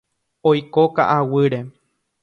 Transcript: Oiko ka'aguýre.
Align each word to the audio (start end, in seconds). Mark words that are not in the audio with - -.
Oiko 0.51 0.83
ka'aguýre. 1.01 1.65